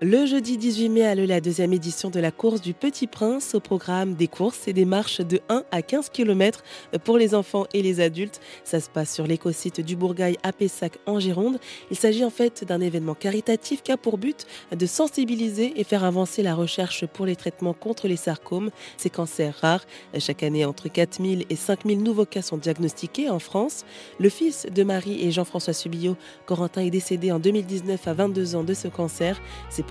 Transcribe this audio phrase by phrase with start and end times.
[0.00, 3.54] Le jeudi 18 mai a lieu la deuxième édition de la course du Petit Prince
[3.54, 6.64] au programme des courses et des marches de 1 à 15 km
[7.04, 8.40] pour les enfants et les adultes.
[8.64, 11.60] Ça se passe sur l'écosite du Bourgail à Pessac en Gironde.
[11.92, 14.46] Il s'agit en fait d'un événement caritatif qui a pour but
[14.76, 19.56] de sensibiliser et faire avancer la recherche pour les traitements contre les sarcomes, ces cancers
[19.60, 19.86] rares.
[20.18, 23.84] Chaque année, entre 4000 et 5000 nouveaux cas sont diagnostiqués en France.
[24.18, 26.16] Le fils de Marie et Jean-François Subillot,
[26.46, 29.40] Corentin, est décédé en 2019 à 22 ans de ce cancer.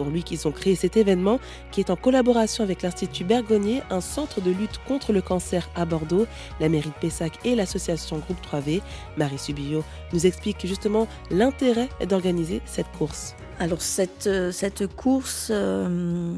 [0.09, 1.39] Lui qu'ils ont créé cet événement
[1.71, 5.85] qui est en collaboration avec l'Institut Bergonnier, un centre de lutte contre le cancer à
[5.85, 6.27] Bordeaux,
[6.59, 8.81] la mairie de Pessac et l'association Groupe 3V.
[9.17, 13.35] Marie Subillot nous explique justement l'intérêt d'organiser cette course.
[13.59, 16.35] Alors cette, euh, cette course euh,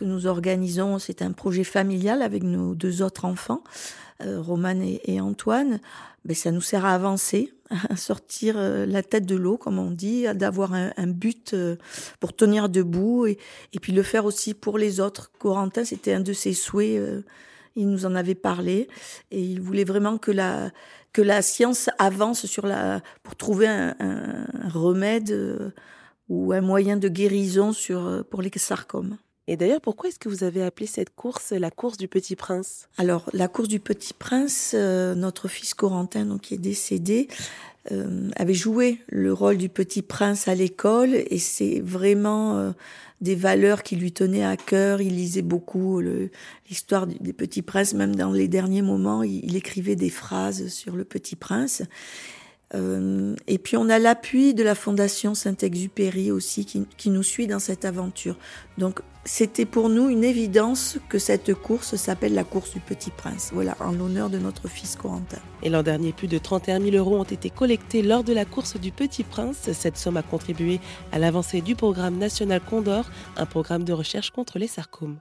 [0.00, 3.62] que nous organisons, c'est un projet familial avec nos deux autres enfants,
[4.22, 5.78] euh, Romane et, Antoine.
[6.24, 7.52] Ben, ça nous sert à avancer,
[7.90, 11.54] à sortir la tête de l'eau, comme on dit, d'avoir un, but
[12.18, 13.38] pour tenir debout et,
[13.80, 15.30] puis le faire aussi pour les autres.
[15.38, 16.98] Corentin, c'était un de ses souhaits.
[17.76, 18.88] il nous en avait parlé
[19.30, 20.70] et il voulait vraiment que la
[21.12, 25.72] que la science avance sur la pour trouver un, un remède
[26.30, 29.18] ou un moyen de guérison sur, euh, pour les sarcomes.
[29.50, 32.88] Et d'ailleurs, pourquoi est-ce que vous avez appelé cette course la course du Petit Prince?
[32.98, 37.26] Alors, la course du Petit Prince, euh, notre fils Corentin, donc, qui est décédé,
[37.90, 42.72] euh, avait joué le rôle du Petit Prince à l'école et c'est vraiment
[43.20, 45.00] des valeurs qui lui tenaient à cœur.
[45.00, 50.10] Il lisait beaucoup l'histoire des Petits Princes, même dans les derniers moments, il écrivait des
[50.10, 51.82] phrases sur le Petit Prince.
[52.74, 57.46] Euh, et puis on a l'appui de la Fondation Saint-Exupéry aussi qui, qui, nous suit
[57.46, 58.36] dans cette aventure.
[58.78, 63.50] Donc c'était pour nous une évidence que cette course s'appelle la course du Petit Prince.
[63.52, 65.38] Voilà, en l'honneur de notre fils Corentin.
[65.62, 68.78] Et l'an dernier, plus de 31 000 euros ont été collectés lors de la course
[68.78, 69.70] du Petit Prince.
[69.72, 70.80] Cette somme a contribué
[71.12, 75.18] à l'avancée du programme national Condor, un programme de recherche contre les sarcomes.